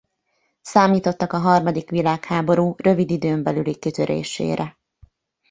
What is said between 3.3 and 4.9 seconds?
belüli kitörésére.